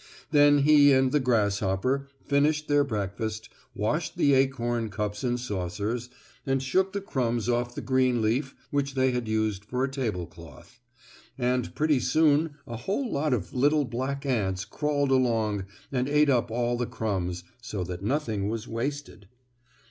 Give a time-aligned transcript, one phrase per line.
[0.31, 6.09] Then he and the grasshopper finished their breakfast, washed the acorn cups and saucers,
[6.43, 10.25] and shook the crumbs off the green leaf which they had used for a table
[10.25, 10.79] cloth.
[11.37, 16.49] And pretty soon a whole lot of little black ants crawled along and ate up
[16.49, 19.27] all the crumbs, so that nothing was wasted.